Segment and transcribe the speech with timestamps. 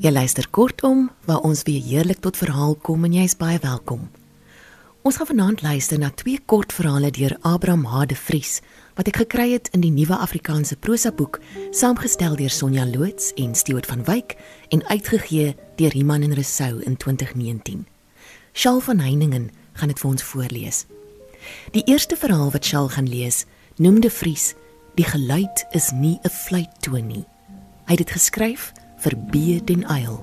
[0.00, 4.06] Jy luister kortom waar ons weer heerlik tot verhaal kom en jy's baie welkom.
[5.04, 8.62] Ons gaan vanaand luister na twee kortverhale deur Abraham H de Vries
[8.96, 11.36] wat ek gekry het in die Nuwe Afrikaanse Prosa boek
[11.76, 14.38] saamgestel deur Sonja Loots en Stewart van Wyk
[14.72, 17.84] en uitgegee deur Iman en Resou in 2019.
[18.56, 20.86] Shaal van Heiningen gaan dit vir ons voorlees.
[21.76, 23.44] Die eerste verhaal wat Shaal gaan lees,
[23.76, 24.54] noem de Vries
[24.96, 27.24] Die geluid is nie 'n fluittoon nie.
[27.84, 30.20] Hy het dit geskryf vir B den Eil.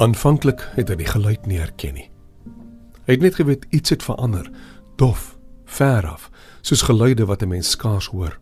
[0.00, 2.06] Aanvanklik het hy die geluid nie herken nie.
[3.04, 4.46] Hy het net geweet iets het verander,
[4.96, 5.34] dof,
[5.66, 6.30] ver af,
[6.62, 8.38] soos geluide wat 'n mens skaars hoor.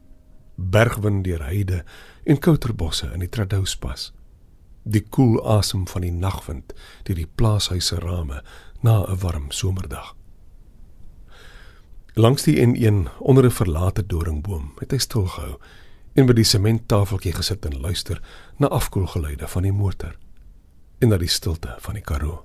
[0.55, 1.84] Bergwind deur heide
[2.24, 4.12] en kouterbosse in die Tradouspas
[4.89, 6.72] die koel asem van die nagwind
[7.05, 8.42] deur die plaashuis se rame
[8.81, 10.14] na 'n warm somerdag.
[12.14, 15.58] Langs die N1 onder 'n verlate doringboom het hy stilgehou
[16.14, 18.22] en by die sementtafeltjie gesit en luister
[18.56, 20.17] na afkoelgeluide van die motor
[20.98, 22.45] en na die stilte van die Karoo.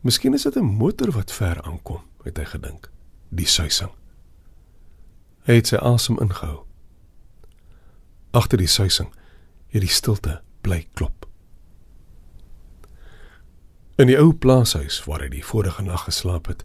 [0.00, 2.90] Miskien is dit 'n motor wat ver aankom, het hy gedink,
[3.28, 3.90] die suising.
[5.42, 6.64] Hy het sy asem ingehou.
[8.30, 9.12] Agter die suising
[9.70, 11.26] het die stilte bly klop.
[14.00, 16.64] In die ou plaashuis waar hy die vorige nag geslaap het,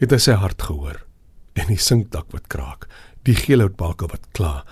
[0.00, 1.02] het hy sy hart gehoor
[1.58, 2.88] en die sinkdak wat kraak,
[3.28, 4.64] die geelhoutbalke wat kla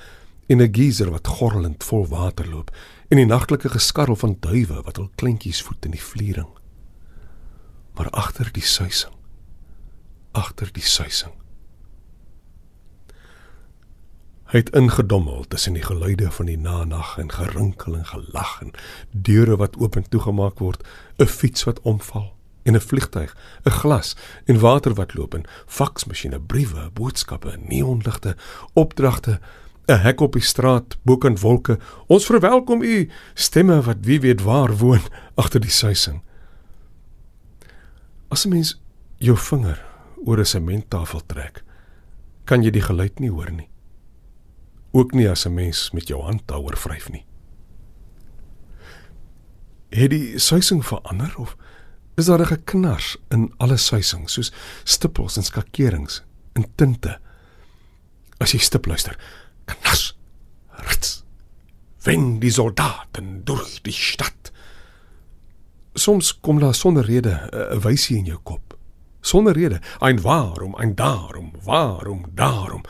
[0.48, 2.70] en 'n geyser wat gorrelend vol water loop
[3.10, 6.48] en die nagtelike geskarrel van duwe wat hul kleintjies voet in die vliering.
[7.94, 9.14] Maar agter die suising,
[10.32, 11.39] agter die suising
[14.50, 18.72] Hy het ingedommel tussen die geluide van die nanag en gerinkel en gelag en
[19.14, 20.82] deure wat oop en toegemaak word,
[21.18, 22.34] 'n fiets wat omval
[22.66, 24.16] en 'n vliegtyg, 'n glas
[24.46, 28.36] en water wat loop en faksmasjiene, briewe, boodskappe, neonligte,
[28.74, 29.40] opdragte,
[29.86, 31.78] 'n hek op die straat, bokant wolke.
[32.06, 35.02] Ons verwelkom u, stemme wat wie weet waar woon
[35.34, 36.22] agter die suising.
[38.28, 38.80] As 'n mens
[39.16, 39.84] jou vinger
[40.24, 41.62] oor 'n sementtafel trek,
[42.44, 43.70] kan jy die geluid nie hoor nie
[44.90, 47.24] ook nie as 'n mens met jou hand daaroor vryf nie.
[49.88, 51.56] Het die suising verander of
[52.14, 54.52] is daar 'n geknars in alle suisings soos
[54.84, 57.18] stippels en skakerings in tinte?
[58.38, 59.18] As jy stip luister,
[59.64, 60.18] knars,
[60.68, 61.24] rits.
[62.02, 64.52] Wenn die Soldaten durch die Stadt.
[65.94, 68.78] Soms kom daar sonder rede 'n wysie in jou kop.
[69.20, 72.82] Sonder rede, ein waarom, ein daarom, waarom, daarom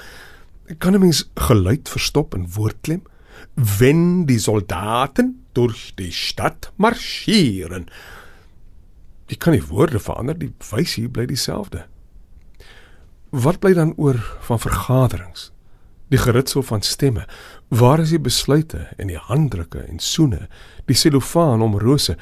[0.79, 3.03] kan 'n mens geluid verstop in woordklem?
[3.55, 7.89] Wenn die Soldaten durch die Stadt marschieren.
[9.31, 11.87] Jy kan nie woorde verander, die wysie bly dieselfde.
[13.31, 15.51] Wat bly dan oor van vergaderings?
[16.11, 17.27] Die geritsel van stemme.
[17.69, 20.49] Waar is die besluite en die handdrukke en soene,
[20.91, 22.17] die selofaan om rose?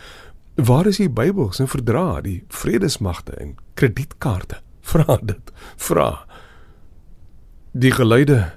[0.60, 4.60] Waar is die Bybels en verdrae, die vredesmagte en kredietkaarte?
[4.88, 5.52] Vra dit.
[5.76, 6.27] Vra.
[7.72, 8.54] Die geluide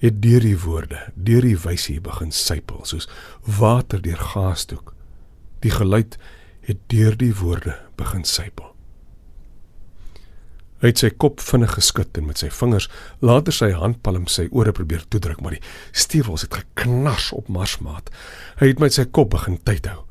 [0.00, 3.08] het deur die woorde, deur die wysie begin sypel soos
[3.44, 4.94] water deur gaasdoek.
[5.64, 6.16] Die geluid
[6.64, 8.70] het deur die woorde begin sypel.
[10.84, 12.90] Hy het sy kop vinnig geskud en met sy vingers
[13.24, 15.62] later sy handpalm sy ore probeer toedruk, maar die
[15.96, 18.10] stewels het geknars op marsmaat.
[18.60, 20.02] Hy het met sy kop begin tyd hou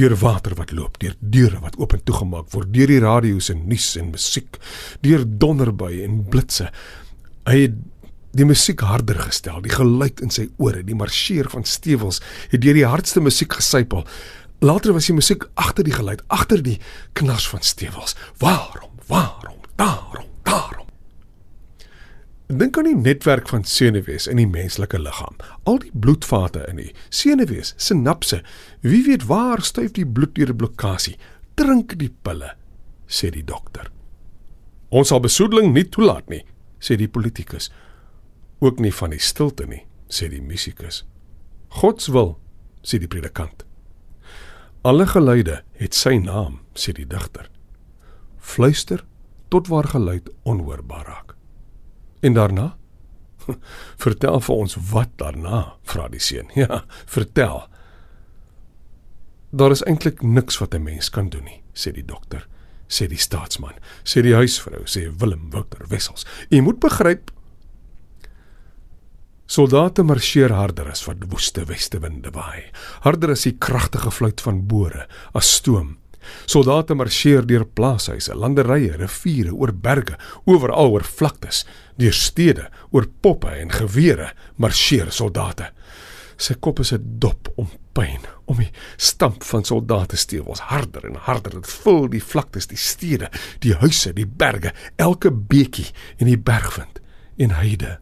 [0.00, 3.66] deur water wat loop, deur deure wat oop en toegemaak word, deur die radio's en
[3.68, 4.56] nuus en musiek,
[5.04, 6.70] deur donderbuie en blitse.
[7.44, 7.76] Hy het
[8.32, 12.76] die musiek harder gestel, die geluid in sy ore, die marseer van stewels het deur
[12.78, 14.06] die hardste musiek gesypel.
[14.64, 16.78] Later was die musiek agter die geluid, agter die
[17.18, 18.16] knars van stewels.
[18.40, 18.94] Waarom?
[19.10, 19.58] Waarom?
[19.76, 20.88] Daarom, daarom.
[22.46, 25.36] Dink aan die netwerk van senuwees in die menslike liggaam.
[25.68, 28.42] Al die bloedvate in die senuwees, sinapse.
[28.80, 31.16] Wie weet waar stuif die bloed deur 'n blokkade?
[31.54, 32.54] Drink die pille,
[33.08, 33.90] sê die dokter.
[34.88, 36.44] Ons sal besoedeling nie toelaat nie,
[36.80, 37.70] sê die politikus
[38.62, 41.02] ook nie van die stilte nie, sê die musikus.
[41.80, 42.36] God se wil,
[42.86, 43.64] sê die predikant.
[44.86, 47.48] Alle geluide het sy naam, sê die digter.
[48.38, 49.04] Fluister
[49.50, 51.34] tot waar geluid onhoorbaar raak.
[52.22, 52.72] En daarna
[54.04, 56.50] Vertel vir ons wat daarna, vra die seun.
[56.62, 57.64] Ja, vertel.
[59.52, 62.46] Daar is eintlik niks wat 'n mens kan doen nie, sê die dokter,
[62.88, 63.74] sê die staatsman,
[64.04, 66.24] sê die huisvrou, sê Willem Wouter Wessels.
[66.48, 67.30] Jy moet begryp
[69.52, 72.70] Soldate marseer harder as wat woeste westewinde waai.
[73.04, 75.02] Harder as die kragtige fluit van bore,
[75.36, 75.98] as stoom.
[76.48, 80.16] Soldate marseer deur plaashuise, landerye, riviere, oor berge,
[80.48, 81.66] oral oor vlaktes,
[82.00, 85.68] deur stede, oor poppe en gewere marseer soldate.
[86.40, 91.16] Sy kop is 'n dop om pyn, om die stamp van soldate stewels harder en
[91.28, 91.60] harder.
[91.60, 93.28] Dit vul die vlaktes, die stede,
[93.60, 97.02] die huise, die berge, elke beekie en die bergwind
[97.36, 97.98] en heide.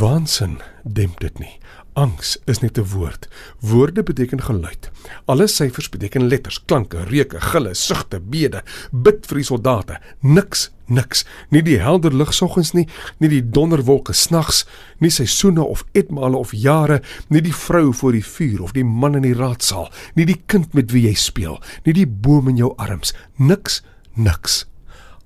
[0.00, 1.58] Waansin demp dit nie.
[1.92, 3.28] Angs is net 'n woord.
[3.60, 4.90] Woorde beteken geluid.
[5.24, 8.62] Alle syfers beteken letters, klanke, reuke, gille, sugte, bede.
[8.92, 10.00] Bid vir die soldate.
[10.20, 11.24] Niks, niks.
[11.50, 12.88] Nie die helder lig soggens nie,
[13.18, 14.66] nie die donderwolke snags,
[14.98, 19.14] nie seisoene of etmale of jare, nie die vrou voor die vuur of die man
[19.14, 22.74] in die raadsaal, nie die kind met wie jy speel, nie die boom in jou
[22.76, 23.12] arms.
[23.36, 23.82] Niks,
[24.14, 24.66] niks.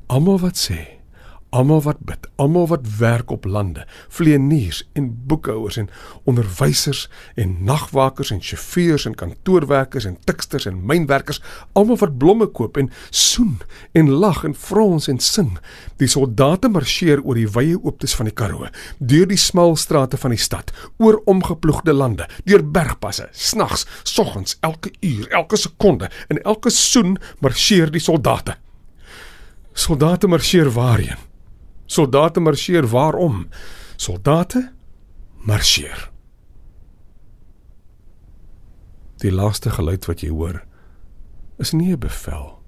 [0.07, 0.94] Almal wat sê
[1.55, 5.89] almal wat bid, almal wat werk op lande, vleeniers en boekhouers en
[6.27, 7.05] onderwysers
[7.39, 11.39] en nagwakers en sjofeurs en kantoorwerkers en tiksters en mynwerkers,
[11.79, 13.61] almal wat blomme koop en soen
[13.93, 15.53] en lag en frons en sing.
[16.03, 18.67] Die soldate marseer oor die wye ooptes van die Karoo,
[18.99, 24.91] deur die smal strate van die stad, oor omgeploegde lande, deur bergpasse, snags, soggens, elke
[25.01, 27.15] uur, elke sekonde en elke soen
[27.45, 28.59] marseer die soldate.
[29.75, 31.23] Soldate marseer waarheen?
[31.87, 33.49] Soldate marseer waarom?
[33.97, 34.73] Soldate
[35.45, 36.11] marseer.
[39.17, 40.65] Die laaste geluid wat jy hoor
[41.59, 42.63] is nie 'n bevel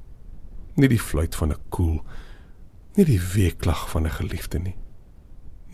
[0.77, 2.05] nie die fluit van 'n koel
[2.97, 4.77] nie die weeklag van 'n geliefde nie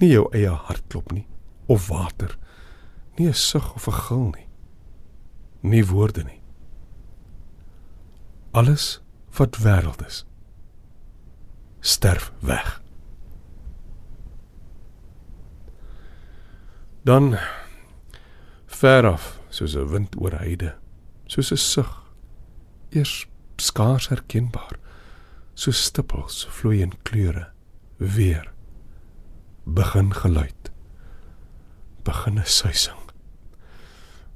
[0.00, 1.26] nie jou eie hartklop nie
[1.66, 2.38] of water
[3.18, 4.48] nie 'n sug of 'n gil nie
[5.60, 6.40] nie woorde nie
[8.52, 9.00] alles
[9.38, 10.26] wat wêreld is
[11.80, 12.81] sterf weg
[17.02, 17.38] Dan
[18.66, 20.74] ver af, soos 'n wind oor heide,
[21.26, 21.90] soos 'n sug,
[22.90, 23.26] eers
[23.58, 24.78] skaars herkenbaar,
[25.54, 27.50] soos stippels vloei in kleure,
[27.98, 28.52] weer
[29.64, 30.70] begin geluid,
[32.04, 33.10] begin 'n suising,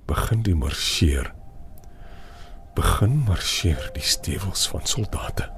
[0.07, 1.35] begin die marseer,
[2.75, 5.51] begin marseer die stewels van soldate.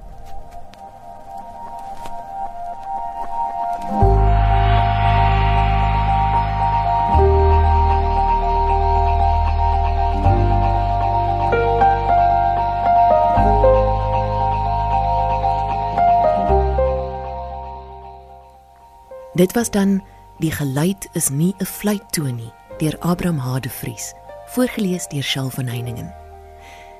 [19.39, 20.03] Dit was dan
[20.37, 24.13] Die geluid is nie 'n fluittoon nie deur Abraham Hadevries,
[24.45, 26.15] voorgeles deur Shal van Heiningen.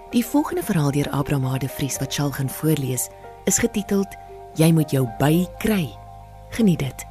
[0.09, 3.09] Die volgende verhaal deur Abraham Hadevries wat Shal gaan voorlees,
[3.43, 4.15] is getiteld
[4.53, 5.95] Jy moet jou by kry.
[6.49, 7.08] Geniet dit.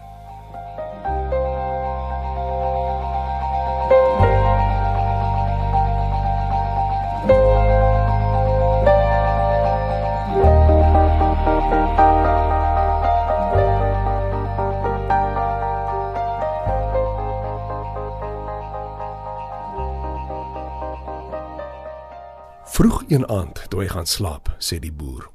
[23.09, 25.31] Een aand toe hy gaan slaap, sê die boer: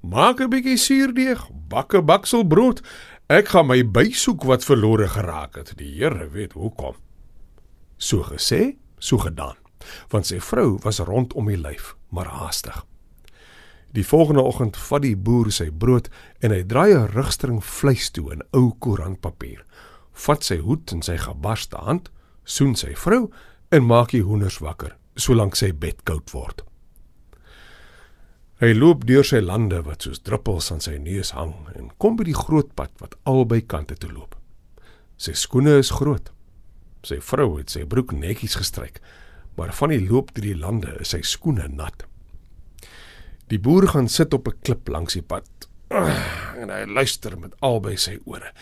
[0.00, 2.82] "Maak 'n bietjie suurdeeg, bak 'n bakselbrood.
[3.28, 5.76] Ek gaan my bysoek wat verlore geraak het.
[5.76, 6.94] Die Here weet hoekom."
[7.96, 9.56] So gesê, so gedaan,
[10.08, 12.86] want sy vrou was rondom die lyf, maar haastig.
[13.92, 16.08] Die volgende oggend vat die boer sy brood
[16.40, 19.64] en hy draai 'n rugstring vleis toe in ou koerantpapier.
[20.12, 22.10] Vat sy hoed in sy gebarste hand,
[22.44, 23.30] soen sy vrou
[23.68, 26.62] en maak die hoenders wakker solank sy bed koud word.
[28.62, 32.28] Hy loop deur sy lande wat soos druppels aan sy neus hang en kom by
[32.28, 34.36] die groot pad wat albei kante toe loop.
[35.18, 36.28] Sy skoene is groot.
[37.02, 39.00] Sy vrou het sy broek netjies gestryk,
[39.58, 42.06] maar van die loop deur die lande is sy skoene nat.
[43.50, 45.66] Die boer gaan sit op 'n klip langs die pad
[46.62, 48.54] en hy luister met albei sy ore.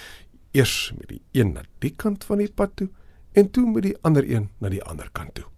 [0.57, 2.89] Eers met die een na die kant van die pad toe
[3.37, 5.51] en toe met die ander een na die ander kant toe.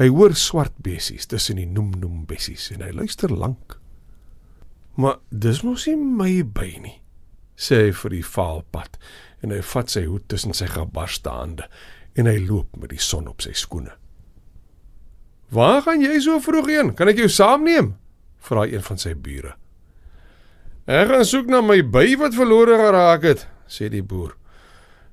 [0.00, 3.76] Hy hoor swart bessies tussen die noem-noem bessies en hy luister lank.
[4.96, 6.98] Maar dis mos nie my by nie,
[7.56, 8.98] sê hy vir die vaalpad
[9.44, 11.68] en hy vat sy hoed tussen sy gebarste hande
[12.16, 13.92] en hy loop met die son op sy skoene.
[15.52, 16.94] "Waar gaan jy so vroeg heen?
[16.94, 17.94] Kan ek jou saamneem?"
[18.38, 19.54] vra een van sy bure.
[20.86, 24.36] "Ek gaan soek na my by wat verlore geraak het," sê die boer.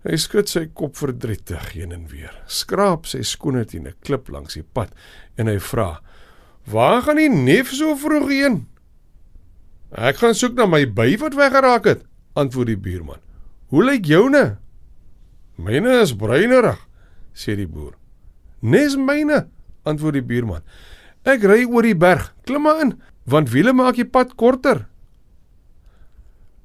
[0.07, 4.55] Hy skud sy kop verdrietig heen en weer, skraap sy skoene teen 'n klip langs
[4.55, 4.93] die pad
[5.35, 5.99] en hy vra:
[6.65, 8.67] "Waar gaan die neef so vroeg heen?"
[9.91, 13.19] "Ek gaan soek na my by wat weggeraak het," antwoord die buurman.
[13.67, 14.57] "Hoe lyk joune?"
[15.57, 16.79] "Myne is bruinerig,"
[17.35, 17.97] sê die boer.
[18.61, 19.49] "Nes myne,"
[19.83, 20.61] antwoord die buurman.
[21.25, 24.87] "Ek ry oor die berg, klim maar in, want wiele maak die pad korter."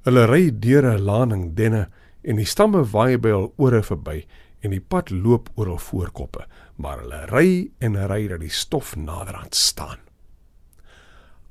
[0.05, 1.89] Hulle ry deur 'n laning denne
[2.25, 4.25] en die stamme waai by hul ore verby
[4.65, 6.47] en die pad loop oor hul voorkoppe,
[6.81, 7.49] maar hulle ry
[7.85, 10.01] en ry dat die stof naderhand staan.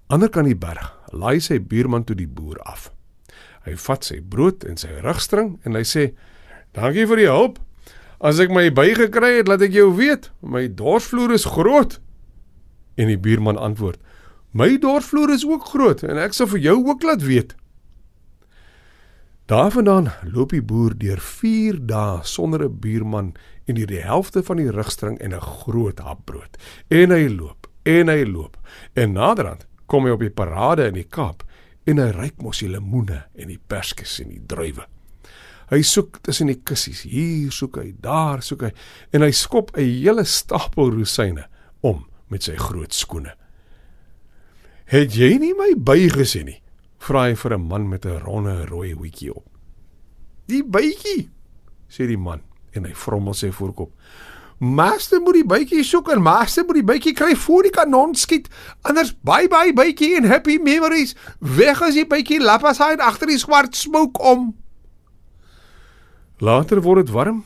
[0.09, 2.89] Ander kan die berg, laai sy buurman toe die boer af.
[3.63, 6.11] Hy vat sy brood en sy rugstring en hy sê:
[6.75, 7.59] "Dankie vir die hulp.
[8.19, 11.99] As ek my bygekry het, laat ek jou weet, my dorsvloer is groot."
[12.97, 13.99] En die buurman antwoord:
[14.51, 17.55] "My dorsvloer is ook groot en ek sal vir jou ook laat weet."
[19.53, 23.33] Daarvandaan loop die boer deur 4 dae sonder 'n buurman
[23.65, 26.57] en die helfte van die rugstring en 'n groot hap brood.
[26.87, 28.57] En hy loop, en hy loop.
[28.93, 31.43] En naderhand kom hy op die parade in die Kaap
[31.83, 34.87] en hy ryk mos die lemoene en die perskes en die druiwe.
[35.69, 38.71] Hy soek tussen die kussies, hier soek hy, daar soek hy
[39.11, 41.45] en hy skop 'n hele stapel rosyne
[41.81, 43.35] om met sy groot skoene.
[44.85, 46.62] Het jy nie my bygesien nie?
[47.03, 49.45] Vra hy vir 'n man met 'n ronde rooi hoedjie op.
[50.47, 51.29] "Die bytjie,"
[51.89, 52.41] sê die man
[52.71, 53.91] en hy vrommel sy voorkop.
[54.59, 58.47] "Master moet die bytjie soek en master moet die bytjie kry voor die kanon skiet,
[58.81, 61.15] anders bye bye bytjie en happy memories.
[61.39, 64.55] Weg as die bytjie lapaside agter die swart smoke om."
[66.39, 67.43] Later word dit warm,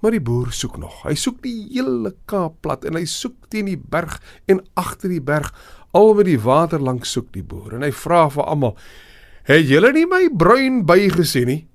[0.00, 1.02] maar die boer soek nog.
[1.06, 5.22] Hy soek die hele Kaap plat en hy soek teen die berg en agter die
[5.24, 5.50] berg
[5.96, 8.76] al met die water langs soek die boer en hy vra vir almal:
[9.48, 11.68] "Het julle nie my bruin by gesien nie?"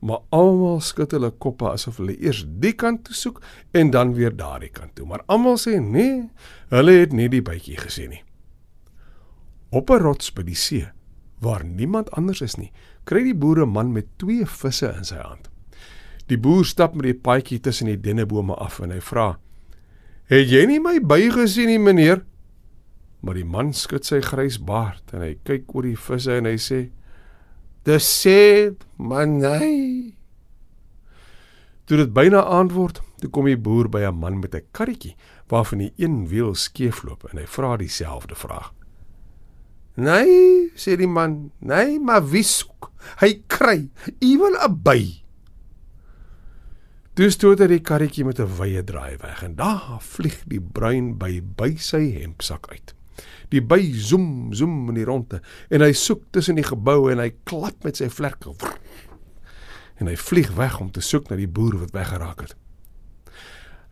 [0.00, 3.40] Maar almal skud hulle koppe asof hulle eers die kant toe soek
[3.74, 5.06] en dan weer daardie kant toe.
[5.06, 6.28] Maar almal sê nee,
[6.70, 8.22] hulle het nie die bytjie gesien nie.
[9.70, 10.86] Op 'n rots by die see,
[11.40, 12.72] waar niemand anders is nie,
[13.04, 15.50] kry die boere man met twee visse in sy hand.
[16.28, 19.38] Die boer stap met die paadjie tussen die dennebome af en hy vra:
[20.28, 22.24] "Het jy nie my by gesien nie, meneer?"
[23.20, 26.56] Maar die man skud sy grys baard en hy kyk oor die visse en hy
[26.60, 26.90] sê:
[27.84, 30.14] "Dis sê, man, nee."
[31.86, 35.16] Toe dit byna aand word, toe kom die boer by 'n man met 'n karretjie
[35.48, 38.74] waarvan die een wiel skeefloop en hy vra dieselfde vraag.
[39.96, 42.92] "Nee," sê die man, "nee, maar wie soek?
[43.20, 43.88] Hy kry
[44.20, 45.27] iewel 'n by."
[47.18, 51.18] Toe stoot hy die karretjie met 'n wye draai weg en daar vlieg die bruin
[51.18, 52.94] by by sy hempsak uit.
[53.50, 57.32] Die by zoom zoom in die ronde en hy soek tussen die geboue en hy
[57.44, 58.54] klap met sy vlerke.
[59.98, 62.54] En hy vlieg weg om te soek na die boer wat weggeraak het.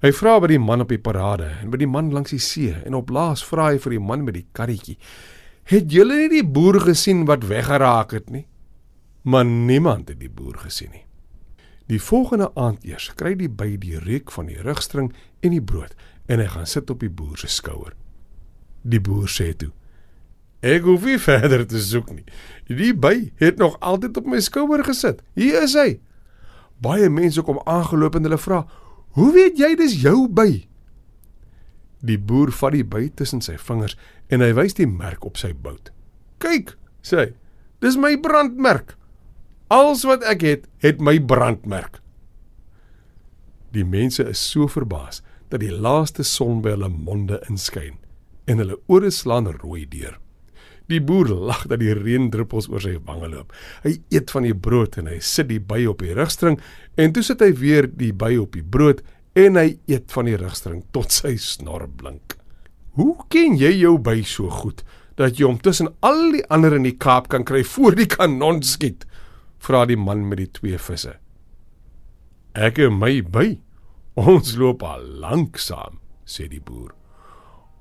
[0.03, 2.77] Hy vra by die man op die parade en by die man langs die see
[2.85, 4.99] en op laas vra hy vir die man met die karretjie:
[5.65, 8.47] "Het julle nie die boer gesien wat weggeraak het nie?"
[9.25, 11.06] Maar niemand het die boer gesien nie.
[11.87, 15.13] Die volgende aand eers kry die by die reuk van die rugstring
[15.47, 15.95] en die brood
[16.27, 17.95] en hy gaan sit op die boer se skouer.
[18.83, 19.71] Die boer sê toe:
[20.63, 22.27] "Ek hoef nie verder te soek nie.
[22.67, 25.23] Die by het nog altyd op my skouer gesit.
[25.35, 26.01] Hier is hy."
[26.83, 28.67] Baie mense kom aangeloop en hulle vra:
[29.15, 30.67] "Hoe weet jy dis jou by?"
[32.03, 33.97] Die boer vat die by tussen sy vingers
[34.29, 35.93] en hy wys die merk op sy bout.
[36.43, 37.33] "Kyk," sê hy.
[37.81, 38.97] "Dis my brandmerk.
[39.69, 42.01] Alles wat ek het, het my brandmerk."
[43.75, 47.99] Die mense is so verbaas dat die laaste son by hulle monde inskyn
[48.47, 50.17] en hulle ore slaan rooi deur.
[50.87, 53.51] Die boer lag dat die reendruppels oor sy wange loop.
[53.83, 56.61] Hy eet van die brood en hy sit die by op die rugstring
[56.97, 59.03] en toe sit hy weer die by op die brood
[59.37, 62.39] en hy eet van die rugstring tot sy snor blink.
[62.97, 64.85] Hoe ken jy jou by so goed
[65.19, 68.63] dat jy hom tussen al die ander in die Kaap kan kry voor die kanon
[68.65, 69.05] skiet?
[69.67, 71.17] Vra die man met die twee visse.
[72.55, 73.49] Ek en my by.
[74.17, 76.95] Ons loop al lank saam, sê die boer.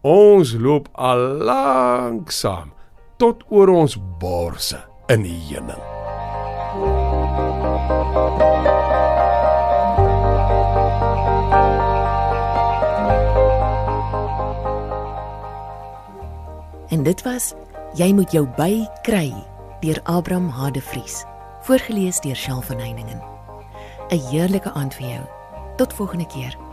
[0.05, 2.73] Ons loop al lanksaam
[3.21, 4.81] tot oor ons borse
[5.13, 5.79] in die hemel.
[16.91, 17.53] En dit was
[17.95, 19.29] Jy moet jou by kry
[19.79, 21.21] deur Abraham Hadevries,
[21.65, 23.21] voorgeles deur Shel van Heiningen.
[24.09, 25.23] 'n Heerlike aand vir jou.
[25.75, 26.64] Tot volgende keer.